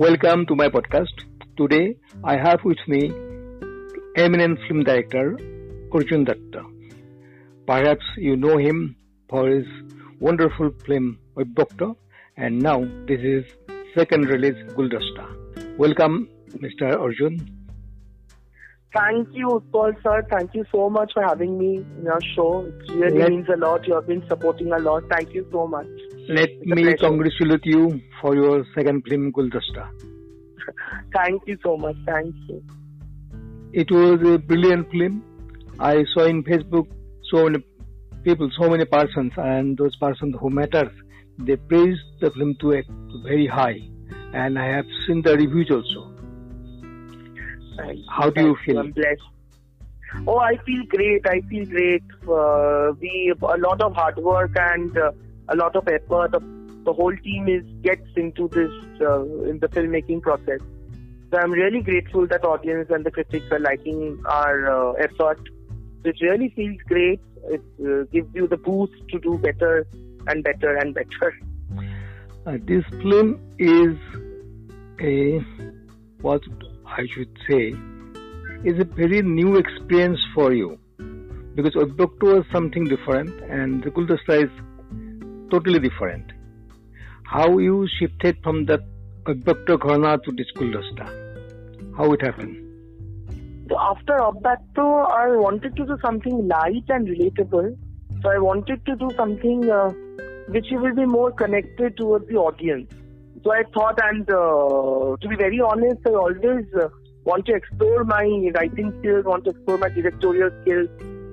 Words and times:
Welcome 0.00 0.46
to 0.46 0.54
my 0.56 0.68
podcast. 0.68 1.16
Today 1.58 1.94
I 2.24 2.36
have 2.36 2.60
with 2.64 2.78
me 2.88 3.00
eminent 4.16 4.58
film 4.66 4.82
director 4.84 5.38
Arjun 5.92 6.24
Datta. 6.24 6.62
Perhaps 7.66 8.06
you 8.16 8.36
know 8.36 8.56
him 8.56 8.96
for 9.28 9.46
his 9.48 9.66
wonderful 10.18 10.70
film 10.86 11.18
Abyakto, 11.36 11.96
and 12.38 12.58
now 12.58 12.78
this 13.10 13.20
is 13.20 13.44
second 13.94 14.26
release 14.26 14.60
Guldasta. 14.74 15.26
Welcome, 15.76 16.28
Mr. 16.64 16.98
Arjun. 16.98 17.38
Thank 18.94 19.28
you, 19.32 19.62
Paul 19.70 19.92
sir. 20.02 20.26
Thank 20.30 20.54
you 20.54 20.64
so 20.72 20.88
much 20.88 21.12
for 21.12 21.22
having 21.22 21.58
me 21.58 21.84
in 21.98 22.04
your 22.04 22.20
show. 22.34 22.64
It 22.64 22.94
really 22.94 23.18
Let- 23.18 23.30
means 23.30 23.48
a 23.54 23.58
lot. 23.58 23.86
You 23.86 23.94
have 23.96 24.06
been 24.06 24.26
supporting 24.28 24.72
a 24.72 24.78
lot. 24.78 25.04
Thank 25.10 25.34
you 25.34 25.46
so 25.52 25.66
much. 25.66 25.86
Let 26.30 26.64
me 26.64 26.94
congratulate 26.94 27.66
you 27.66 28.00
for 28.20 28.36
your 28.36 28.64
second 28.72 29.02
film 29.08 29.32
Guldasta. 29.32 29.90
Thank 31.12 31.42
you 31.48 31.58
so 31.60 31.76
much. 31.76 31.96
Thank 32.06 32.36
you. 32.48 32.62
It 33.72 33.90
was 33.90 34.20
a 34.34 34.38
brilliant 34.38 34.88
film. 34.92 35.24
I 35.80 36.04
saw 36.14 36.26
in 36.26 36.44
Facebook 36.44 36.86
so 37.32 37.46
many 37.48 37.64
people, 38.22 38.48
so 38.56 38.70
many 38.70 38.84
persons, 38.84 39.32
and 39.36 39.76
those 39.76 39.96
persons 39.96 40.36
who 40.40 40.50
matters, 40.50 40.92
they 41.38 41.56
praised 41.56 42.06
the 42.20 42.30
film 42.30 42.54
to 42.60 42.74
a 42.74 42.82
very 43.24 43.48
high. 43.48 43.80
And 44.32 44.56
I 44.56 44.68
have 44.76 44.86
seen 45.08 45.22
the 45.22 45.36
reviews 45.36 45.68
also. 45.72 46.14
Thank 47.76 47.98
you. 47.98 48.04
How 48.08 48.30
do 48.30 48.40
you 48.40 48.56
feel? 48.64 48.78
I'm 48.78 48.92
blessed. 48.92 49.20
Oh, 50.28 50.38
I 50.38 50.56
feel 50.64 50.84
great. 50.88 51.26
I 51.26 51.40
feel 51.48 51.64
great. 51.66 52.04
Uh, 52.22 52.92
we 53.00 53.34
a 53.42 53.56
lot 53.56 53.82
of 53.82 53.94
hard 53.94 54.16
work 54.18 54.52
and 54.54 54.96
uh, 54.96 55.10
a 55.50 55.56
lot 55.56 55.76
of 55.76 55.86
effort. 55.88 56.32
The, 56.32 56.40
the 56.84 56.92
whole 56.92 57.14
team 57.16 57.48
is 57.48 57.64
gets 57.82 58.08
into 58.16 58.48
this 58.48 58.70
uh, 59.00 59.22
in 59.44 59.58
the 59.60 59.68
filmmaking 59.68 60.22
process. 60.22 60.60
So 61.30 61.38
I'm 61.38 61.52
really 61.52 61.80
grateful 61.80 62.26
that 62.26 62.44
audience 62.44 62.88
and 62.90 63.04
the 63.04 63.10
critics 63.10 63.46
are 63.52 63.60
liking 63.60 64.20
our 64.26 64.90
uh, 64.90 64.92
effort. 64.94 65.40
It 66.04 66.16
really 66.20 66.52
feels 66.56 66.78
great. 66.88 67.20
It 67.44 67.62
uh, 67.80 68.04
gives 68.12 68.34
you 68.34 68.48
the 68.48 68.56
boost 68.56 68.92
to 69.10 69.20
do 69.20 69.38
better 69.38 69.86
and 70.26 70.42
better 70.42 70.76
and 70.76 70.94
better. 70.94 71.34
This 72.66 72.84
film 73.02 73.38
is 73.58 73.96
a 75.00 75.38
what 76.22 76.42
I 76.86 77.06
should 77.14 77.30
say 77.48 77.74
is 78.64 78.78
a 78.80 78.84
very 78.84 79.22
new 79.22 79.56
experience 79.56 80.18
for 80.34 80.52
you 80.52 80.78
because 81.54 81.74
Abyakto 81.74 82.36
was 82.36 82.44
something 82.52 82.84
different 82.84 83.30
and 83.48 83.82
the 83.82 83.90
Guldasta 83.90 84.44
is 84.44 84.50
totally 85.50 85.78
different. 85.78 86.32
How 87.24 87.58
you 87.58 87.86
shifted 87.98 88.38
from 88.42 88.64
that 88.66 88.80
Abyakto 89.24 89.80
Ghana 89.80 90.18
to 90.24 90.32
this 90.32 90.46
Guldasta? 90.56 91.06
How 91.96 92.12
it 92.12 92.22
happened? 92.22 92.56
So 93.68 93.78
after 93.78 94.14
Abyakto, 94.14 95.10
I 95.10 95.36
wanted 95.36 95.76
to 95.76 95.86
do 95.86 95.96
something 96.02 96.48
light 96.48 96.84
and 96.88 97.06
relatable. 97.06 97.76
So 98.22 98.30
I 98.30 98.38
wanted 98.38 98.84
to 98.86 98.96
do 98.96 99.10
something 99.16 99.70
uh, 99.70 99.90
which 100.48 100.66
will 100.70 100.94
be 100.94 101.06
more 101.06 101.30
connected 101.30 101.96
towards 101.96 102.26
the 102.28 102.36
audience. 102.36 102.92
So 103.44 103.52
I 103.52 103.62
thought, 103.72 103.98
and 104.02 104.28
uh, 104.30 105.16
to 105.20 105.28
be 105.28 105.36
very 105.36 105.60
honest, 105.60 106.00
I 106.06 106.10
always 106.10 106.66
uh, 106.74 106.88
want 107.24 107.46
to 107.46 107.54
explore 107.54 108.04
my 108.04 108.24
writing 108.54 108.92
skills, 108.98 109.24
want 109.24 109.44
to 109.44 109.50
explore 109.50 109.78
my 109.78 109.88
directorial 109.88 110.50
skills 110.62 110.88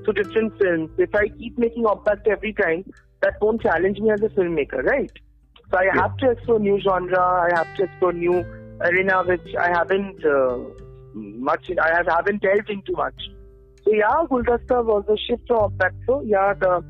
to 0.05 0.13
different 0.13 0.57
films. 0.59 0.89
If 0.97 1.13
I 1.15 1.27
keep 1.27 1.57
making 1.57 1.83
Abyakto 1.83 2.27
every 2.27 2.53
time, 2.53 2.85
that 3.21 3.35
won't 3.41 3.61
challenge 3.61 3.99
me 3.99 4.11
as 4.11 4.21
a 4.21 4.29
filmmaker, 4.29 4.83
right? 4.83 5.11
So 5.71 5.77
I 5.77 5.83
Yeah. 5.85 6.01
have 6.01 6.17
to 6.17 6.31
explore 6.31 6.59
new 6.59 6.79
genre. 6.79 7.19
I 7.19 7.49
have 7.55 7.73
to 7.75 7.83
explore 7.83 8.13
new 8.13 8.43
arena 8.81 9.23
which 9.23 9.55
I 9.59 9.69
haven't 9.69 10.23
uh, 10.25 10.57
much. 11.13 11.69
I 11.81 11.89
have, 11.95 12.07
haven't 12.07 12.41
delved 12.41 12.69
into 12.69 12.93
much. 12.93 13.19
So 13.83 13.93
yeah, 13.93 14.23
Guldasta 14.29 14.83
was 14.85 15.05
a 15.09 15.17
shift 15.17 15.49
of 15.51 15.77
that. 15.79 15.93
So 16.05 16.21
yeah, 16.21 16.53
the 16.53 16.83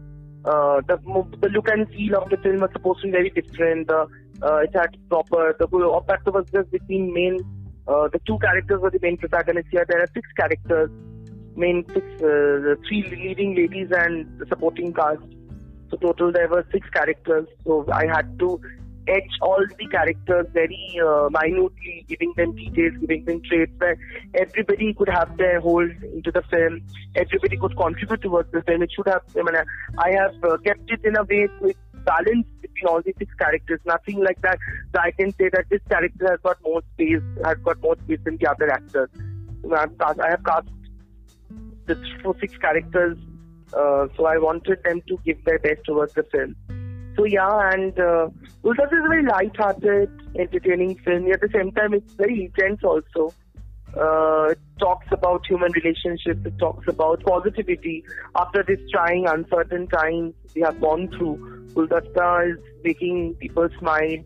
uh, 0.45 0.81
the 0.87 0.97
the 1.41 1.49
look 1.49 1.67
and 1.69 1.87
feel 1.89 2.17
of 2.17 2.29
the 2.29 2.37
film 2.37 2.57
was 2.59 2.69
supposed 2.73 3.01
to 3.01 3.07
be 3.07 3.11
very 3.11 3.29
different. 3.29 3.87
The 3.87 4.07
uh, 4.41 4.57
it 4.57 4.71
had 4.73 4.95
proper 5.09 5.55
the 5.59 5.67
Abyakto 5.67 6.33
was 6.33 6.45
just 6.53 6.69
between 6.71 7.13
main. 7.13 7.39
Uh, 7.87 8.07
the 8.11 8.19
two 8.27 8.37
characters 8.39 8.81
were 8.81 8.91
the 8.91 8.99
main 9.01 9.17
protagonists 9.17 9.69
here. 9.71 9.85
There 9.87 10.01
are 10.01 10.09
six 10.13 10.27
characters, 10.37 10.89
main 11.55 11.85
six, 11.93 12.05
uh, 12.19 12.27
the 12.67 12.77
three 12.87 13.03
leading 13.09 13.55
ladies 13.55 13.89
and 13.91 14.27
the 14.39 14.45
supporting 14.47 14.93
cast. 14.93 15.21
So 15.89 15.97
total 15.97 16.31
there 16.31 16.47
were 16.47 16.65
six 16.71 16.89
characters. 16.89 17.47
So 17.65 17.85
I 17.91 18.05
had 18.05 18.37
to 18.39 18.59
etch 19.07 19.31
all 19.41 19.65
the 19.79 19.87
characters 19.87 20.47
very 20.53 20.99
uh, 21.05 21.29
minutely, 21.31 22.05
giving 22.09 22.33
them 22.35 22.55
details, 22.55 22.93
giving 22.99 23.23
them 23.25 23.41
traits 23.41 23.71
where 23.77 23.97
everybody 24.33 24.93
could 24.93 25.09
have 25.09 25.35
their 25.37 25.59
hold 25.61 25.89
into 26.13 26.31
the 26.31 26.41
film. 26.49 26.81
Everybody 27.15 27.57
could 27.57 27.77
contribute 27.77 28.21
towards 28.21 28.51
the 28.51 28.61
film. 28.63 28.83
It 28.83 28.91
should 28.95 29.07
have. 29.07 29.21
I 29.37 29.43
mean, 29.43 29.55
I 29.97 30.11
have 30.11 30.35
uh, 30.43 30.57
kept 30.57 30.91
it 30.91 31.05
in 31.05 31.17
a 31.17 31.23
way 31.23 31.47
with 31.61 31.77
balance 32.05 32.47
between 32.61 32.87
all 32.87 33.01
the 33.01 33.13
six 33.17 33.33
characters. 33.35 33.79
Nothing 33.85 34.23
like 34.23 34.41
that. 34.41 34.59
So 34.93 35.01
I 35.01 35.11
can 35.11 35.31
say 35.33 35.49
that 35.53 35.65
this 35.69 35.81
character 35.89 36.27
has 36.29 36.39
got 36.43 36.57
more 36.63 36.81
space, 36.93 37.21
has 37.43 37.57
got 37.63 37.81
more 37.81 37.95
space 38.03 38.19
than 38.23 38.37
the 38.37 38.49
other 38.49 38.71
actors. 38.71 39.09
I 39.71 39.81
have 39.81 39.97
cast, 39.97 40.19
I 40.19 40.29
have 40.29 40.43
cast 40.43 40.67
the 41.85 42.35
six 42.39 42.57
characters. 42.57 43.17
Uh, 43.73 44.07
so 44.15 44.25
I 44.25 44.37
wanted 44.37 44.83
them 44.83 45.01
to 45.07 45.17
give 45.25 45.43
their 45.45 45.59
best 45.59 45.81
towards 45.85 46.13
the 46.13 46.23
film. 46.23 46.55
So 47.17 47.25
yeah, 47.25 47.71
and 47.73 47.99
uh, 47.99 48.27
is 48.27 48.77
a 48.79 49.07
very 49.07 49.23
light-hearted, 49.23 50.09
entertaining 50.37 50.97
film. 50.99 51.31
At 51.31 51.41
the 51.41 51.49
same 51.53 51.71
time, 51.71 51.93
it's 51.93 52.13
very 52.13 52.45
intense 52.45 52.81
also. 52.83 53.33
Uh, 53.99 54.49
it 54.51 54.59
talks 54.79 55.07
about 55.11 55.45
human 55.47 55.71
relationships. 55.71 56.45
It 56.45 56.59
talks 56.59 56.87
about 56.87 57.23
positivity. 57.23 58.05
After 58.35 58.61
this 58.61 58.79
trying, 58.91 59.25
uncertain 59.27 59.87
times 59.87 60.35
we 60.53 60.61
have 60.61 60.79
gone 60.79 61.07
through, 61.17 61.67
Guldasta 61.73 62.51
is 62.51 62.59
making 62.83 63.35
people 63.39 63.67
smile. 63.79 64.17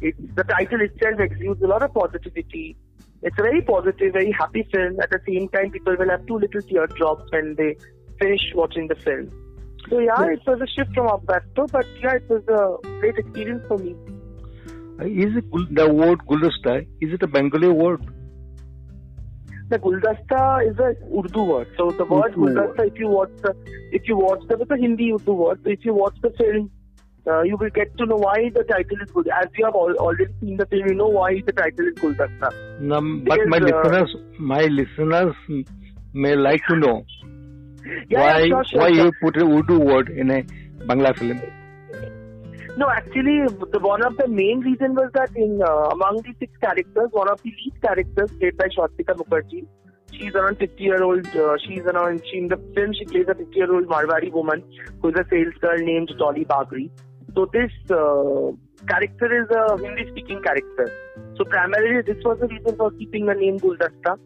It's, 0.00 0.18
the 0.34 0.44
title 0.44 0.80
itself 0.80 1.20
exudes 1.20 1.60
a 1.62 1.66
lot 1.66 1.82
of 1.82 1.92
positivity. 1.92 2.76
It's 3.22 3.36
a 3.38 3.42
very 3.42 3.60
positive, 3.60 4.12
very 4.12 4.32
happy 4.32 4.66
film. 4.72 5.00
At 5.00 5.10
the 5.10 5.20
same 5.28 5.48
time, 5.48 5.70
people 5.70 5.96
will 5.98 6.08
have 6.08 6.24
two 6.26 6.38
little 6.38 6.62
teardrops 6.62 7.30
when 7.30 7.56
they 7.56 7.76
finish 8.18 8.40
watching 8.54 8.88
the 8.88 8.96
film. 8.96 9.30
So 9.88 9.98
yeah, 10.00 10.22
it 10.26 10.40
was 10.46 10.60
a 10.60 10.66
shift 10.66 10.94
from 10.94 11.08
Abyakto, 11.08 11.70
but 11.72 11.86
yeah, 12.02 12.14
it 12.14 12.28
was 12.28 12.42
a 12.48 12.88
great 13.00 13.16
experience 13.16 13.64
for 13.68 13.78
me. 13.78 13.96
Uh, 15.00 15.04
Is 15.04 15.36
it 15.36 15.44
the 15.74 15.88
word 15.88 16.18
Guldasta? 16.26 16.86
Is 17.00 17.12
it 17.14 17.22
a 17.22 17.26
Bengali 17.26 17.68
word? 17.68 18.04
The 19.70 19.78
Guldasta 19.78 20.70
is 20.70 20.78
a 20.78 20.94
Urdu 21.16 21.42
word. 21.42 21.68
So 21.76 21.90
the 21.90 22.04
word 22.04 22.32
Urdu 22.32 22.54
Guldasta, 22.54 22.86
if 22.86 22.98
you 22.98 23.08
watch 23.08 23.30
the, 23.42 23.54
if 23.92 24.08
you 24.08 24.16
watch 24.16 24.40
the, 24.48 24.58
it's 24.58 24.70
a 24.70 24.76
Hindi 24.76 25.12
Urdu 25.12 25.32
word. 25.32 25.60
So 25.64 25.70
if 25.70 25.84
you 25.84 25.94
watch 25.94 26.16
the 26.22 26.30
film, 26.30 26.70
uh, 27.26 27.42
you 27.42 27.56
will 27.56 27.70
get 27.70 27.96
to 27.98 28.06
know 28.06 28.16
why 28.16 28.50
the 28.54 28.64
title 28.64 28.96
is 29.02 29.10
good. 29.10 29.28
As 29.28 29.46
you 29.56 29.64
have 29.66 29.74
al- 29.74 29.96
already 29.96 30.32
seen 30.40 30.56
the 30.56 30.66
film, 30.66 30.88
you 30.88 30.94
know 30.94 31.08
why 31.08 31.42
the 31.44 31.52
title 31.52 31.86
is 31.86 31.94
Guldasta. 31.94 32.92
Um, 32.92 33.24
but 33.24 33.38
my 33.46 33.58
uh, 33.58 33.60
listeners, 33.60 34.16
my 34.38 34.62
listeners 34.62 35.34
may 36.14 36.34
like 36.34 36.62
to 36.68 36.76
know 36.76 37.04
Yeah, 38.08 38.20
why 38.20 38.38
yeah, 38.38 38.46
sure, 38.46 38.64
sure, 38.64 38.80
why 38.80 38.92
sure. 38.92 39.04
you 39.06 39.12
put 39.20 39.36
a 39.36 39.44
Urdu 39.44 39.78
word 39.78 40.08
in 40.10 40.30
a 40.30 40.42
Bangla 40.88 41.16
film. 41.16 41.40
No, 42.76 42.88
actually, 42.88 43.42
the 43.72 43.80
one 43.80 44.04
of 44.04 44.16
the 44.16 44.28
main 44.28 44.60
reason 44.60 44.94
was 44.94 45.10
that 45.14 45.30
in 45.34 45.60
uh, 45.60 45.88
among 45.96 46.22
the 46.22 46.32
six 46.38 46.52
characters, 46.60 47.08
one 47.10 47.28
of 47.28 47.42
the 47.42 47.50
lead 47.50 47.82
characters 47.82 48.30
played 48.38 48.56
by 48.56 48.68
Swastika 48.72 49.14
Mukherjee. 49.14 49.66
She's 50.12 50.34
around 50.34 50.58
50 50.58 50.82
year 50.82 51.02
old. 51.02 51.26
Uh, 51.36 51.56
she's 51.66 51.80
around. 51.80 52.22
She 52.30 52.38
in 52.38 52.48
the 52.48 52.56
film 52.74 52.94
she 52.94 53.04
plays 53.04 53.26
a 53.28 53.34
50 53.34 53.56
year 53.56 53.74
old 53.74 53.86
Marwari 53.86 54.30
woman 54.32 54.62
who's 55.02 55.14
a 55.14 55.24
sales 55.28 55.54
girl 55.60 55.78
named 55.78 56.12
Dolly 56.18 56.44
Bagri. 56.44 56.88
So 57.34 57.46
this 57.52 57.72
uh, 57.90 58.54
character 58.86 59.42
is 59.42 59.48
a 59.50 59.76
Hindi 59.82 60.06
speaking 60.10 60.40
character. 60.42 60.86
So 61.36 61.44
primarily 61.44 62.02
this 62.02 62.22
was 62.24 62.38
the 62.40 62.46
reason 62.46 62.76
for 62.76 62.90
keeping 62.92 63.26
the 63.26 63.34
name 63.34 63.58
Guldasta. 63.58 64.18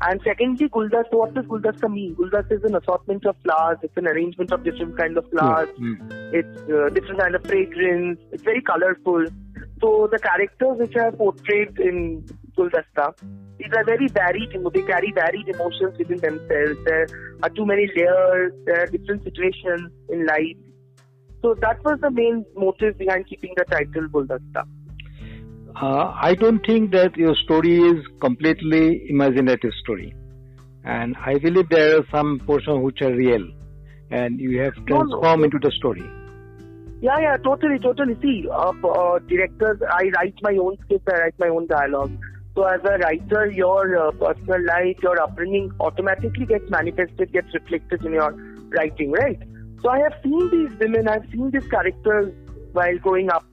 And 0.00 0.20
secondly, 0.24 0.68
Guldasta, 0.68 1.12
what 1.12 1.34
does 1.34 1.44
Guldasta 1.46 1.92
mean? 1.92 2.14
Guldasta 2.14 2.52
is 2.52 2.64
an 2.64 2.76
assortment 2.76 3.26
of 3.26 3.36
flowers. 3.42 3.78
It's 3.82 3.96
an 3.96 4.06
arrangement 4.06 4.52
of 4.52 4.62
different 4.62 4.96
kind 4.96 5.18
of 5.18 5.28
flowers. 5.30 5.68
Mm. 5.78 6.32
It's 6.32 6.60
uh, 6.70 6.88
different 6.94 7.20
kind 7.20 7.34
of 7.34 7.44
fragrance. 7.44 8.20
It's 8.30 8.42
very 8.42 8.62
colorful. 8.62 9.26
So 9.80 10.08
the 10.10 10.18
characters 10.18 10.78
which 10.78 10.96
are 10.96 11.10
portrayed 11.10 11.78
in 11.80 12.24
Guldasta, 12.56 13.14
these 13.58 13.72
are 13.76 13.84
very 13.84 14.06
varied. 14.08 14.50
They 14.72 14.82
carry 14.82 15.12
varied 15.12 15.48
emotions 15.48 15.98
within 15.98 16.18
themselves. 16.18 16.78
There 16.84 17.06
are 17.42 17.50
too 17.50 17.66
many 17.66 17.90
layers. 17.96 18.52
There 18.66 18.82
are 18.82 18.86
different 18.86 19.24
situations 19.24 19.90
in 20.10 20.26
life. 20.26 20.56
So 21.42 21.54
that 21.60 21.82
was 21.84 22.00
the 22.00 22.10
main 22.10 22.44
motive 22.56 22.98
behind 22.98 23.26
keeping 23.26 23.54
the 23.56 23.64
title 23.64 24.08
Guldasta. 24.08 24.64
Uh, 25.80 26.12
I 26.20 26.34
don't 26.34 26.64
think 26.66 26.90
that 26.90 27.16
your 27.16 27.36
story 27.36 27.78
is 27.78 28.04
completely 28.20 29.08
imaginative 29.08 29.72
story, 29.80 30.12
and 30.84 31.16
I 31.24 31.38
believe 31.38 31.68
there 31.68 31.98
are 31.98 32.06
some 32.10 32.40
portions 32.44 32.82
which 32.82 33.00
are 33.00 33.14
real, 33.14 33.46
and 34.10 34.40
you 34.40 34.60
have 34.60 34.76
No, 34.78 34.82
no. 34.82 35.04
transformed 35.04 35.44
into 35.44 35.58
the 35.60 35.70
story. 35.70 36.02
Yeah, 37.00 37.20
yeah, 37.20 37.36
totally, 37.36 37.78
totally. 37.78 38.16
See, 38.20 38.48
uh, 38.50 38.72
uh, 38.82 39.20
directors, 39.20 39.80
I 39.88 40.10
write 40.16 40.34
my 40.42 40.56
own 40.60 40.78
script, 40.84 41.08
I 41.12 41.20
write 41.20 41.38
my 41.38 41.48
own 41.48 41.68
dialogue. 41.68 42.10
So 42.56 42.64
as 42.64 42.80
a 42.84 42.98
writer, 42.98 43.46
your 43.48 43.96
uh, 43.96 44.10
personal 44.10 44.64
life, 44.64 44.96
your 45.00 45.20
upbringing 45.22 45.70
automatically 45.78 46.46
gets 46.46 46.68
manifested, 46.70 47.32
gets 47.32 47.54
reflected 47.54 48.04
in 48.04 48.14
your 48.14 48.32
writing, 48.70 49.12
right? 49.12 49.38
So 49.82 49.90
I 49.90 50.00
have 50.00 50.14
seen 50.24 50.50
these 50.50 50.76
women, 50.80 51.06
I've 51.06 51.30
seen 51.30 51.52
these 51.52 51.68
characters 51.68 52.34
while 52.72 52.98
growing 52.98 53.30
up. 53.30 53.44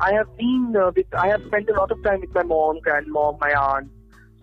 I 0.00 0.12
have 0.12 0.36
been 0.36 0.74
uh, 0.76 0.90
with, 0.94 1.06
I 1.14 1.28
have 1.28 1.42
spent 1.46 1.68
a 1.70 1.74
lot 1.74 1.90
of 1.90 2.02
time 2.02 2.20
with 2.20 2.34
my 2.34 2.42
mom, 2.42 2.80
grandmom, 2.80 3.38
my 3.40 3.52
aunt. 3.52 3.90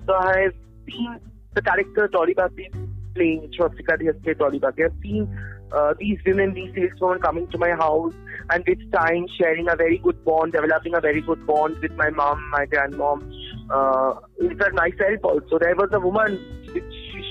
So 0.05 0.13
I 0.13 0.39
have 0.41 0.53
seen 0.89 1.19
the 1.53 1.61
character 1.61 2.07
Dolly 2.07 2.33
Bhakti 2.33 2.69
playing 3.13 3.51
Swastika 3.55 3.97
Dhyaste 3.97 4.37
Dolly 4.37 4.59
Bhakti. 4.59 4.85
I've 4.85 4.93
seen 5.01 5.27
uh, 5.71 5.93
these 5.99 6.19
women, 6.25 6.53
these 6.53 6.73
saleswomen 6.73 7.19
coming 7.19 7.47
to 7.47 7.57
my 7.57 7.71
house 7.71 8.13
and 8.49 8.63
with 8.67 8.91
time 8.91 9.25
sharing 9.37 9.69
a 9.69 9.75
very 9.75 9.97
good 9.97 10.23
bond, 10.23 10.53
developing 10.53 10.95
a 10.95 11.01
very 11.01 11.21
good 11.21 11.45
bond 11.45 11.77
with 11.79 11.91
my 11.93 12.09
mom, 12.09 12.49
my 12.49 12.65
grandmom, 12.65 13.21
uh, 13.69 14.19
in 14.39 14.57
fact 14.57 14.73
myself 14.73 15.19
also. 15.23 15.59
There 15.59 15.75
was 15.75 15.89
a 15.93 15.99
woman, 15.99 16.39
which 16.73 16.83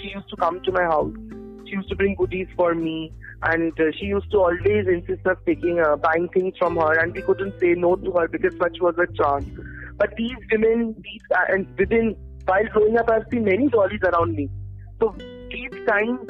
she 0.02 0.12
used 0.14 0.28
to 0.28 0.37
come 0.37 0.61
to 0.62 0.73
my 0.73 0.82
house. 0.82 1.14
She 1.70 1.76
used 1.76 1.88
to 1.88 1.96
bring 1.96 2.17
goodies 2.17 2.49
for 2.56 2.75
me 2.75 3.12
and 3.43 3.72
uh, 3.78 3.84
she 3.96 4.06
used 4.06 4.31
to 4.32 4.38
always 4.38 4.87
insist 4.88 5.25
on 5.25 5.37
taking, 5.46 5.81
uh, 5.81 5.96
buying 5.96 6.28
things 6.31 6.55
from 6.58 6.76
her 6.76 6.99
and 6.99 7.14
we 7.14 7.22
couldn't 7.22 7.58
say 7.61 7.75
no 7.75 7.94
to 7.94 8.11
her 8.12 8.26
because 8.26 8.52
such 8.58 8.78
was 8.81 8.96
a 8.99 9.06
chance. 9.12 9.49
But 9.96 10.14
these 10.17 10.37
women, 10.50 10.96
these, 10.99 11.22
uh, 11.32 11.44
and 11.49 11.67
within, 11.78 12.17
while 12.44 12.67
growing 12.72 12.99
up 12.99 13.08
I've 13.08 13.26
seen 13.31 13.44
many 13.44 13.69
dollies 13.69 14.00
around 14.02 14.34
me. 14.34 14.50
So 15.00 15.14
these 15.17 15.87
times 15.87 16.28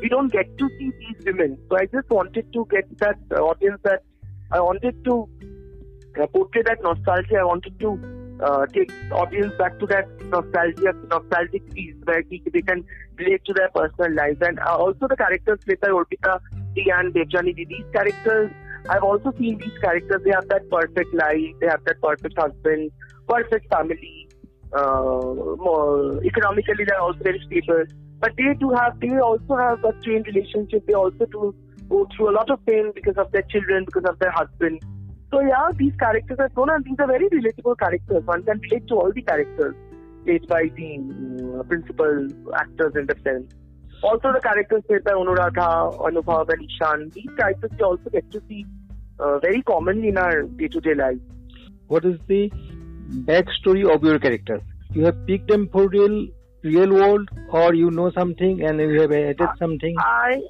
we 0.00 0.08
don't 0.08 0.32
get 0.32 0.56
to 0.56 0.68
see 0.78 0.92
these 0.98 1.26
women. 1.26 1.58
So 1.68 1.76
I 1.76 1.84
just 1.84 2.08
wanted 2.08 2.50
to 2.54 2.66
get 2.70 2.98
that 2.98 3.18
audience 3.38 3.80
that 3.84 4.02
I 4.50 4.60
wanted 4.60 5.04
to 5.04 5.28
uh, 6.20 6.26
portray 6.28 6.62
that 6.62 6.82
nostalgia. 6.82 7.36
I 7.40 7.44
wanted 7.44 7.78
to 7.80 8.19
uh, 8.42 8.66
take 8.66 8.90
audience 9.12 9.52
back 9.58 9.78
to 9.78 9.86
that 9.86 10.08
nostalgia, 10.24 10.92
nostalgic 11.08 11.72
piece 11.74 11.94
where 12.04 12.22
he, 12.28 12.42
they 12.52 12.62
can 12.62 12.84
relate 13.16 13.44
to 13.44 13.52
their 13.52 13.68
personal 13.70 14.14
lives. 14.14 14.38
And 14.40 14.58
uh, 14.60 14.76
also 14.76 15.08
the 15.08 15.16
characters 15.16 15.58
played 15.64 15.80
by 15.80 15.88
Arpita 15.88 16.40
D 16.74 16.90
and 16.94 17.14
Debjani 17.14 17.54
These 17.56 17.84
characters, 17.92 18.50
I've 18.88 19.02
also 19.02 19.32
seen 19.38 19.58
these 19.58 19.78
characters. 19.80 20.22
They 20.24 20.30
have 20.30 20.48
that 20.48 20.68
perfect 20.70 21.14
life. 21.14 21.54
They 21.60 21.66
have 21.66 21.84
that 21.84 22.00
perfect 22.02 22.38
husband, 22.38 22.90
perfect 23.28 23.68
family. 23.70 24.28
Uh, 24.72 25.34
more 25.58 26.22
economically, 26.24 26.84
they're 26.86 27.00
also 27.00 27.18
very 27.22 27.42
stable. 27.46 27.84
But 28.20 28.32
they 28.36 28.54
do 28.58 28.70
have, 28.70 29.00
they 29.00 29.18
also 29.18 29.56
have 29.56 29.84
a 29.84 29.94
strained 30.00 30.26
relationship. 30.26 30.86
They 30.86 30.94
also 30.94 31.26
do 31.26 31.54
go 31.88 32.06
through 32.16 32.30
a 32.30 32.34
lot 32.34 32.50
of 32.50 32.64
pain 32.66 32.92
because 32.94 33.16
of 33.16 33.32
their 33.32 33.42
children, 33.42 33.84
because 33.84 34.04
of 34.08 34.18
their 34.18 34.30
husband. 34.30 34.80
So 35.30 35.40
yeah, 35.40 35.70
these 35.76 35.92
characters 35.98 36.38
are 36.40 36.50
shown 36.54 36.70
and 36.70 36.84
these 36.84 36.96
are 36.98 37.06
very 37.06 37.28
relatable 37.28 37.78
characters. 37.78 38.24
One 38.24 38.42
can 38.42 38.58
relate 38.60 38.88
to 38.88 38.94
all 38.94 39.12
the 39.14 39.22
characters 39.22 39.74
played 40.24 40.46
by 40.48 40.64
the 40.76 41.60
uh, 41.60 41.62
principal 41.64 42.26
actors 42.56 42.92
in 42.96 43.06
the 43.06 43.14
film. 43.22 43.48
Also 44.02 44.32
the 44.32 44.40
characters 44.40 44.82
played 44.88 45.04
by 45.04 45.12
Anuradha, 45.12 45.96
Anubhav 45.98 46.48
and 46.48 46.64
Ishan. 46.64 47.10
These 47.14 47.30
characters 47.38 47.70
we 47.78 47.84
also 47.84 48.10
get 48.10 48.30
to 48.32 48.42
see 48.48 48.66
uh, 49.20 49.38
very 49.38 49.62
commonly 49.62 50.08
in 50.08 50.18
our 50.18 50.42
day-to-day 50.42 50.94
life. 50.94 51.18
What 51.86 52.04
is 52.04 52.18
the 52.26 52.50
backstory 53.30 53.88
of 53.94 54.02
your 54.02 54.18
characters? 54.18 54.62
You 54.92 55.04
have 55.04 55.26
picked 55.26 55.48
them 55.48 55.68
for 55.70 55.88
real, 55.88 56.26
real 56.64 56.92
world, 56.92 57.28
or 57.50 57.74
you 57.74 57.90
know 57.90 58.10
something 58.10 58.62
and 58.62 58.80
you 58.80 59.00
have 59.00 59.12
added 59.12 59.48
something. 59.58 59.94
I, 59.98 60.42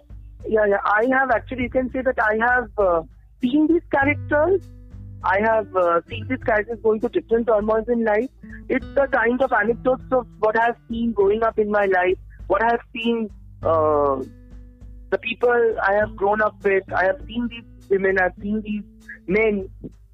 yeah, 0.48 0.64
yeah. 0.66 0.78
I 0.84 1.04
have 1.12 1.30
actually. 1.30 1.64
You 1.64 1.70
can 1.70 1.90
say 1.92 2.00
that 2.02 2.18
I 2.18 2.38
have 2.46 2.70
uh, 2.78 3.02
seen 3.40 3.66
these 3.66 3.82
characters. 3.92 4.60
I 5.22 5.38
have 5.42 5.74
uh, 5.76 6.00
seen 6.08 6.26
these 6.28 6.42
characters 6.44 6.78
going 6.82 7.00
through 7.00 7.10
different 7.10 7.46
turmoils 7.46 7.88
in 7.88 8.04
life. 8.04 8.30
It's 8.68 8.86
the 8.94 9.06
kind 9.12 9.40
of 9.42 9.52
anecdotes 9.52 10.04
of 10.12 10.26
what 10.38 10.58
I 10.58 10.66
have 10.66 10.76
seen 10.88 11.12
growing 11.12 11.42
up 11.42 11.58
in 11.58 11.70
my 11.70 11.86
life, 11.86 12.16
what 12.46 12.62
I 12.62 12.70
have 12.70 12.80
seen, 12.92 13.28
uh, 13.62 14.22
the 15.10 15.18
people 15.18 15.76
I 15.82 15.94
have 15.94 16.16
grown 16.16 16.40
up 16.40 16.62
with. 16.64 16.84
I 16.92 17.04
have 17.04 17.20
seen 17.26 17.48
these 17.48 17.88
women, 17.90 18.18
I 18.18 18.24
have 18.24 18.34
seen 18.40 18.62
these 18.62 18.84
men 19.26 19.68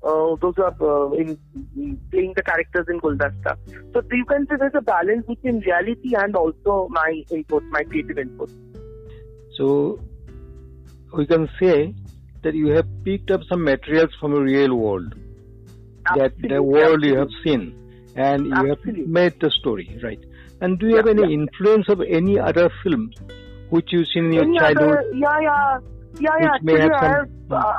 uh, 0.06 0.36
those 0.40 0.54
are 0.58 0.74
uh, 0.80 1.10
in, 1.12 1.36
in, 1.76 2.00
playing 2.10 2.32
the 2.36 2.42
characters 2.42 2.86
in 2.88 3.00
Guldasta. 3.00 3.56
So 3.92 4.02
you 4.12 4.24
can 4.24 4.46
say 4.46 4.56
there's 4.56 4.72
a 4.74 4.80
balance 4.80 5.26
between 5.26 5.60
reality 5.60 6.14
and 6.16 6.36
also 6.36 6.88
my 6.90 7.24
input, 7.30 7.64
my 7.64 7.82
creative 7.82 8.18
input. 8.18 8.50
So 9.56 9.98
we 11.12 11.26
can 11.26 11.48
say 11.58 11.94
that 12.42 12.54
you 12.54 12.68
have 12.68 12.86
picked 13.04 13.30
up 13.30 13.42
some 13.48 13.64
materials 13.64 14.10
from 14.20 14.32
the 14.32 14.40
real 14.40 14.74
world, 14.74 15.14
Absolutely. 16.06 16.48
that 16.48 16.54
the 16.54 16.62
world 16.62 17.04
you 17.04 17.16
have 17.16 17.28
seen, 17.44 17.74
and 18.14 18.46
you 18.46 18.54
Absolutely. 18.54 19.00
have 19.02 19.08
made 19.08 19.40
the 19.40 19.50
story, 19.50 19.98
right? 20.02 20.20
And 20.60 20.78
do 20.78 20.86
you 20.86 20.96
have 20.96 21.06
any 21.06 21.22
yeah. 21.22 21.40
influence 21.40 21.88
of 21.88 22.00
any 22.00 22.38
other 22.38 22.70
film 22.82 23.12
which 23.70 23.88
you've 23.92 24.08
seen 24.08 24.26
in 24.26 24.32
your 24.32 24.44
Any 24.44 24.58
childhood? 24.58 24.98
other, 24.98 25.10
yeah, 25.14 25.40
yeah, 25.40 25.78
yeah, 26.20 26.30
yeah. 26.40 26.54
Actually, 26.54 26.80
have 26.80 26.92
I 26.92 27.06
have, 27.06 27.30
uh, 27.50 27.72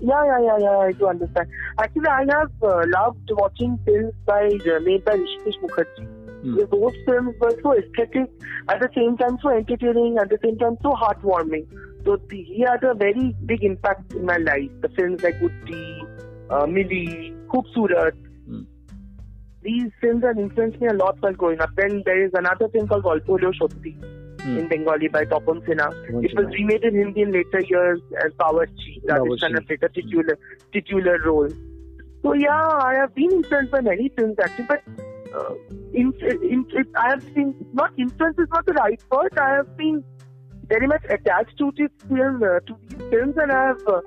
yeah, 0.00 0.24
yeah, 0.24 0.38
yeah, 0.40 0.58
yeah. 0.60 0.78
I 0.78 0.92
do 0.92 1.08
understand. 1.08 1.48
Actually, 1.78 2.08
I 2.08 2.24
have 2.38 2.50
uh, 2.62 2.82
loved 2.86 3.30
watching 3.32 3.78
films 3.84 4.14
by 4.26 4.46
uh, 4.46 4.80
made 4.80 5.04
by 5.04 5.16
Hrishikesh 5.16 5.60
Mukherjee. 5.62 6.06
Hmm. 6.42 6.56
Those 6.56 6.94
films 7.04 7.34
were 7.40 7.54
so 7.62 7.74
aesthetic, 7.76 8.30
at 8.68 8.80
the 8.80 8.88
same 8.94 9.16
time 9.16 9.38
so 9.42 9.50
entertaining, 9.50 10.16
at 10.18 10.30
the 10.30 10.38
same 10.42 10.56
time 10.58 10.78
so 10.82 10.92
heartwarming. 10.92 11.66
So 12.04 12.18
he 12.30 12.64
had 12.66 12.82
a 12.84 12.94
very 12.94 13.34
big 13.46 13.62
impact 13.62 14.12
in 14.12 14.24
my 14.24 14.36
life. 14.36 14.70
The 14.80 14.88
films 14.90 15.22
like 15.22 15.38
Guddi, 15.40 16.00
uh, 16.50 16.66
Millie, 16.66 17.34
Khoobsurat. 17.48 18.12
Hmm. 18.46 18.62
These 19.62 19.90
films 20.00 20.24
have 20.24 20.38
influenced 20.38 20.80
me 20.80 20.88
a 20.88 20.94
lot 20.94 21.20
while 21.20 21.34
growing 21.34 21.60
up. 21.60 21.70
Then 21.76 22.02
there 22.06 22.24
is 22.24 22.30
another 22.34 22.68
film 22.68 22.88
called 22.88 23.04
Golpolo 23.04 23.52
Shotti 23.60 23.94
Hmm. 24.42 24.56
in 24.56 24.68
Bengali 24.68 25.08
by 25.08 25.24
Tapan 25.26 25.60
Sinha. 25.66 25.88
It 26.24 26.34
was 26.34 26.46
remade 26.58 26.82
in 26.84 26.94
Hindi 26.94 27.20
in 27.22 27.32
later 27.32 27.60
years 27.60 28.00
as 28.24 28.32
Bawarchi. 28.34 29.02
Rajesh 29.04 29.18
Bawarchi. 29.18 29.40
Khanna 29.42 29.66
played 29.66 29.82
a 29.82 29.88
titular, 29.90 30.38
titular 30.72 31.18
role. 31.26 31.50
So 32.22 32.32
yeah, 32.32 32.68
I 32.86 32.94
have 32.94 33.14
been 33.14 33.30
influenced 33.32 33.72
by 33.72 33.80
many 33.82 34.08
films 34.16 34.36
actually, 34.42 34.64
but 34.64 34.82
uh, 35.34 35.54
in, 35.92 36.12
in, 36.22 36.64
in, 36.74 36.86
I 36.96 37.10
have 37.10 37.34
been 37.34 37.54
not 37.74 37.92
influence 37.98 38.38
is 38.38 38.48
not 38.50 38.64
the 38.64 38.72
right 38.72 39.02
word. 39.10 39.38
I 39.38 39.50
have 39.56 39.76
been 39.76 40.02
very 40.70 40.86
much 40.86 41.04
attached 41.10 41.58
to 41.58 41.72
this 41.76 41.90
film, 42.08 42.42
uh, 42.42 42.60
to 42.60 42.76
these 42.88 43.10
films, 43.10 43.36
and 43.36 43.52
I 43.52 43.66
have 43.68 43.86
uh, 43.86 44.00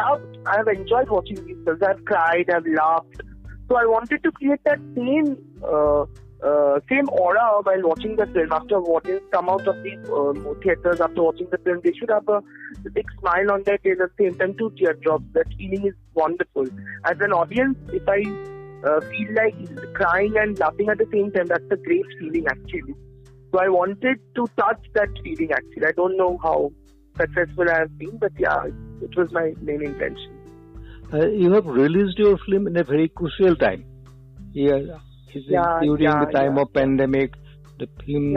loved. 0.00 0.38
I 0.46 0.56
have 0.56 0.68
enjoyed 0.68 1.10
watching 1.10 1.36
these 1.46 1.58
films. 1.64 1.82
I 1.82 1.88
have 1.88 2.04
cried. 2.04 2.50
I 2.50 2.54
have 2.54 2.66
laughed. 2.66 3.20
So 3.68 3.76
I 3.76 3.84
wanted 3.84 4.22
to 4.22 4.32
create 4.32 4.60
that 4.64 4.80
same. 4.94 5.36
Uh, 5.62 6.06
uh, 6.44 6.78
same 6.88 7.08
aura 7.08 7.60
while 7.62 7.82
watching 7.82 8.14
the 8.16 8.26
film. 8.26 8.52
After 8.52 8.80
watching 8.80 9.20
come 9.32 9.48
out 9.48 9.66
of 9.66 9.82
these 9.82 9.98
uh, 10.10 10.32
theaters, 10.62 11.00
after 11.00 11.22
watching 11.22 11.48
the 11.50 11.58
film, 11.58 11.80
they 11.82 11.92
should 11.92 12.10
have 12.10 12.28
a 12.28 12.42
big 12.92 13.06
smile 13.20 13.52
on 13.52 13.62
their 13.64 13.78
face 13.78 13.98
at 14.00 14.10
the 14.16 14.24
same 14.24 14.38
time, 14.38 14.54
two 14.58 14.70
teardrops. 14.76 15.24
That 15.32 15.46
feeling 15.58 15.86
is 15.86 15.94
wonderful. 16.14 16.66
As 17.04 17.16
an 17.20 17.32
audience, 17.32 17.78
if 17.92 18.06
I 18.08 18.20
uh, 18.86 19.00
feel 19.00 19.34
like 19.34 19.94
crying 19.94 20.34
and 20.36 20.58
laughing 20.58 20.88
at 20.90 20.98
the 20.98 21.08
same 21.10 21.32
time, 21.32 21.46
that's 21.46 21.64
a 21.70 21.76
great 21.76 22.06
feeling 22.20 22.46
actually. 22.48 22.94
So 23.56 23.62
I 23.62 23.68
wanted 23.70 24.20
to 24.34 24.46
touch 24.58 24.82
that 24.92 25.08
feeling 25.24 25.50
actually. 25.50 25.86
I 25.86 25.92
don't 25.92 26.14
know 26.18 26.38
how 26.42 26.72
successful 27.16 27.64
I 27.70 27.78
have 27.78 27.96
been, 27.96 28.18
but 28.18 28.32
yeah, 28.38 28.66
it 29.00 29.16
was 29.16 29.32
my 29.32 29.54
main 29.62 29.82
intention. 29.82 30.30
Uh, 31.10 31.28
you 31.28 31.50
have 31.52 31.64
released 31.64 32.18
your 32.18 32.36
film 32.44 32.66
in 32.66 32.76
a 32.76 32.84
very 32.84 33.08
crucial 33.08 33.56
time. 33.56 33.82
Yeah, 34.52 34.98
Yeah, 35.32 35.80
during 35.82 36.02
yeah, 36.02 36.24
the 36.26 36.32
time 36.32 36.56
yeah. 36.56 36.62
of 36.62 36.72
pandemic, 36.74 37.32
the 37.78 37.88
film 38.04 38.36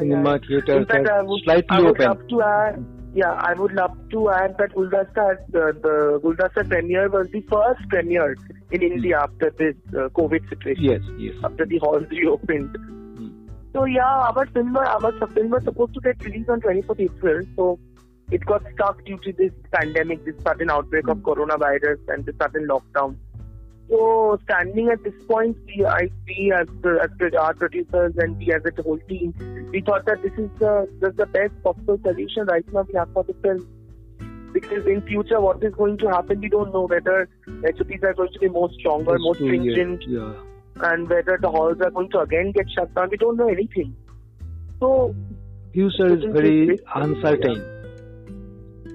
cinema 0.00 0.34
In 0.34 0.84
fact, 0.84 1.08
I 1.08 1.22
would, 1.22 1.42
slightly 1.44 1.86
open. 1.86 2.04
love 2.04 2.28
to 2.28 2.42
add. 2.42 2.84
Yeah, 3.14 3.32
I 3.32 3.54
would 3.54 3.72
love 3.72 3.96
to 4.10 4.30
add 4.30 4.58
that 4.58 4.74
Guldasta, 4.74 5.38
the, 5.48 5.72
the 5.80 6.20
Guldasta 6.22 6.68
premiere 6.68 7.08
was 7.08 7.26
the 7.32 7.40
first 7.50 7.88
premiere 7.88 8.36
in 8.70 8.82
India 8.82 9.18
after 9.20 9.50
this 9.56 9.76
uh, 9.94 10.10
COVID 10.10 10.46
situation. 10.50 10.84
Yes, 10.84 11.00
yes. 11.16 11.36
After 11.42 11.64
the 11.64 11.78
halls 11.78 12.04
reopened. 12.10 12.76
Hmm. 13.72 13.78
So 13.78 13.84
yeah, 13.84 14.04
our 14.04 14.46
film, 14.46 14.72
was- 14.72 15.04
our 15.22 15.28
film 15.28 15.50
was 15.50 15.64
supposed 15.64 15.94
to 15.94 16.00
get 16.00 16.22
released 16.24 16.50
on 16.50 16.60
24th 16.60 17.00
April. 17.00 17.42
So 17.56 17.78
it 18.30 18.44
got 18.44 18.62
stuck 18.74 19.04
due 19.04 19.18
to 19.18 19.32
this 19.32 19.52
pandemic, 19.72 20.24
this 20.24 20.34
sudden 20.42 20.70
outbreak 20.70 21.08
of 21.08 21.18
coronavirus 21.18 21.98
and 22.08 22.26
the 22.26 22.34
sudden 22.40 22.68
lockdown. 22.68 23.16
So 23.90 24.38
standing 24.44 24.90
at 24.90 25.02
this 25.02 25.14
point, 25.26 25.56
we, 25.66 25.86
I, 25.86 26.10
we 26.26 26.52
as, 26.54 26.66
the, 26.82 26.98
as 27.02 27.08
the, 27.18 27.40
our 27.40 27.54
producers 27.54 28.12
and 28.18 28.36
we 28.36 28.52
as 28.52 28.60
a 28.66 28.82
whole 28.82 28.98
team, 29.08 29.32
we 29.72 29.80
thought 29.80 30.04
that 30.04 30.22
this 30.22 30.32
is 30.32 30.50
the, 30.58 30.86
this 31.00 31.10
is 31.10 31.16
the 31.16 31.24
best 31.24 31.54
possible 31.62 31.98
solution 32.04 32.44
right 32.46 32.70
now 32.70 32.82
we 32.82 32.98
have 32.98 33.10
for 33.14 33.24
the 33.24 33.32
film. 33.42 33.66
Because 34.52 34.86
in 34.86 35.00
future, 35.02 35.40
what 35.40 35.62
is 35.62 35.74
going 35.74 35.96
to 35.98 36.08
happen, 36.08 36.40
we 36.40 36.48
don't 36.50 36.72
know 36.72 36.86
whether 36.86 37.28
SOPs 37.46 38.02
are 38.02 38.12
going 38.14 38.32
to 38.32 38.38
be 38.38 38.48
more 38.48 38.70
stronger, 38.78 39.18
more 39.18 39.34
stringent, 39.34 40.02
Yeah. 40.06 40.34
And 40.82 41.08
whether 41.08 41.38
the 41.40 41.50
halls 41.50 41.76
are 41.80 41.90
going 41.90 42.10
to 42.10 42.20
again 42.20 42.52
get 42.52 42.66
shut 42.70 42.94
down. 42.94 43.10
We 43.10 43.16
don't 43.16 43.36
know 43.36 43.48
anything. 43.48 43.96
So 44.80 45.14
Future 45.72 46.16
is 46.16 46.24
very 46.32 46.78
uncertain. 46.94 47.64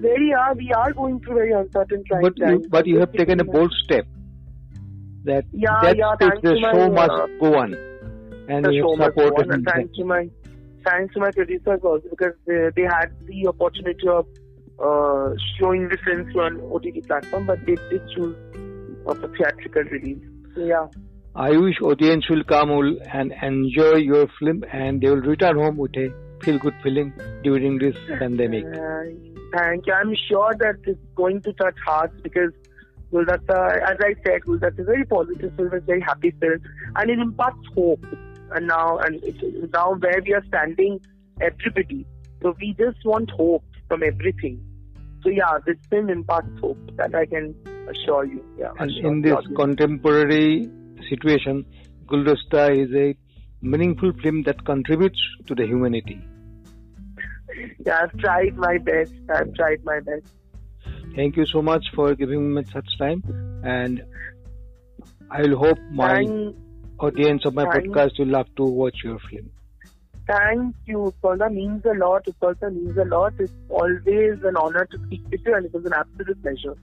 very 0.00 0.32
hard. 0.32 0.58
We 0.58 0.72
are 0.72 0.92
going 0.92 1.20
through 1.20 1.34
very 1.34 1.52
uncertain 1.52 2.04
times. 2.04 2.22
But 2.22 2.38
you, 2.38 2.66
but 2.68 2.86
you 2.86 2.98
have 3.00 3.12
taken 3.12 3.40
a 3.40 3.44
bold 3.44 3.72
step. 3.84 4.06
That 5.24 5.44
Yeah, 5.52 5.78
that 5.82 5.96
yeah, 5.96 6.14
thanks 6.20 6.42
the 6.42 6.54
to 6.54 6.60
my, 6.60 6.72
show 6.72 6.90
must 6.90 7.10
uh, 7.10 7.26
go 7.40 7.56
on, 7.58 7.74
and 8.48 8.64
the 8.64 8.72
you 8.72 8.82
show 8.82 8.96
have 8.96 9.12
supported 9.14 9.48
on, 9.48 9.54
and 9.54 9.66
thanks 9.66 9.96
to 9.96 10.04
my 10.04 10.28
thanks 10.84 11.14
to 11.14 11.20
my 11.20 11.30
producers 11.30 11.80
also 11.82 12.06
because 12.10 12.34
they, 12.46 12.68
they 12.76 12.82
had 12.82 13.06
the 13.24 13.46
opportunity 13.46 14.06
of 14.06 14.26
uh, 14.78 15.34
showing 15.58 15.88
the 15.88 15.96
films 16.04 16.30
to 16.34 16.40
an 16.40 16.60
OTT 16.72 17.06
platform, 17.06 17.46
but 17.46 17.58
they 17.64 17.76
did 17.88 18.02
choose 18.14 18.36
of 19.06 19.22
a 19.24 19.28
theatrical 19.28 19.82
release. 19.84 20.22
So 20.54 20.64
yeah, 20.64 20.86
I 21.36 21.50
wish 21.50 21.80
audience 21.82 22.28
will 22.30 22.44
come 22.44 22.70
and 23.12 23.32
enjoy 23.42 23.96
your 23.96 24.28
film, 24.38 24.62
and 24.72 25.00
they 25.00 25.10
will 25.10 25.16
return 25.16 25.56
home 25.56 25.76
with 25.76 25.96
a 25.96 26.14
feel-good 26.44 26.74
feeling 26.80 27.12
during 27.42 27.78
this 27.78 27.96
pandemic. 28.20 28.64
Uh, 28.64 29.02
thank 29.52 29.84
you. 29.84 29.92
I'm 29.92 30.14
sure 30.28 30.54
that 30.60 30.76
it's 30.84 31.00
going 31.16 31.42
to 31.42 31.52
touch 31.54 31.74
hearts 31.84 32.14
because 32.22 32.52
Guldasta, 33.12 33.82
as 33.82 33.96
I 34.00 34.14
said, 34.24 34.42
Guldasta 34.42 34.74
is 34.74 34.78
a 34.78 34.84
very 34.84 35.04
positive 35.04 35.52
film, 35.56 35.70
it's 35.72 35.82
a 35.82 35.86
very 35.86 36.00
happy 36.00 36.30
film, 36.40 36.60
and 36.94 37.10
it 37.10 37.18
imparts 37.18 37.66
hope. 37.74 38.06
And 38.52 38.68
now, 38.68 38.98
and 38.98 39.20
now 39.72 39.94
where 39.94 40.22
we 40.24 40.34
are 40.34 40.44
standing, 40.46 41.00
everybody. 41.40 42.06
So 42.42 42.54
we 42.60 42.76
just 42.78 43.04
want 43.04 43.30
hope 43.32 43.64
from 43.88 44.04
everything. 44.04 44.64
So 45.24 45.30
yeah, 45.30 45.58
this 45.66 45.78
film 45.90 46.10
imparts 46.10 46.60
hope. 46.60 46.78
That 46.96 47.12
I 47.12 47.26
can 47.26 47.56
assure 47.88 48.24
you. 48.24 48.44
Yeah. 48.56 48.70
And 48.78 48.90
assure 48.90 49.10
in 49.10 49.22
this 49.22 49.34
contemporary 49.56 50.70
situation, 51.08 51.64
Guldasta 52.06 52.70
is 52.76 52.92
a 52.94 53.16
meaningful 53.62 54.12
film 54.22 54.42
that 54.44 54.64
contributes 54.64 55.18
to 55.46 55.54
the 55.54 55.66
humanity. 55.66 56.20
yeah, 57.86 58.00
I've 58.02 58.18
tried 58.18 58.56
my 58.56 58.78
best. 58.78 59.12
I've 59.34 59.52
tried 59.54 59.84
my 59.84 60.00
best. 60.00 60.26
Thank 61.16 61.36
you 61.36 61.46
so 61.46 61.62
much 61.62 61.84
for 61.94 62.14
giving 62.14 62.52
me 62.54 62.62
such 62.72 62.86
time, 62.98 63.22
and 63.64 64.02
I 65.30 65.42
will 65.42 65.56
hope 65.56 65.78
my 65.92 66.24
Thank, 66.24 66.56
audience 66.98 67.44
of 67.44 67.54
my 67.54 67.64
thank- 67.70 67.86
podcast 67.86 68.18
will 68.18 68.28
love 68.28 68.46
to 68.56 68.64
watch 68.64 68.96
your 69.04 69.18
film. 69.30 69.50
Thank 70.26 70.74
you, 70.86 71.12
Utpalda. 71.12 71.52
Means 71.52 71.84
a 71.84 71.92
lot. 71.98 72.24
Utpalda 72.24 72.72
means 72.74 72.96
a 72.96 73.04
lot. 73.04 73.34
It's 73.38 73.52
always 73.68 74.42
an 74.42 74.56
honor 74.56 74.86
to 74.90 74.98
speak 75.06 75.22
with 75.30 75.40
you, 75.44 75.54
and 75.54 75.66
it 75.66 75.72
was 75.74 75.84
an 75.84 75.92
absolute 75.92 76.40
pleasure. 76.42 76.74